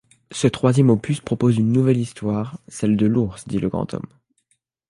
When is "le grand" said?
3.59-3.93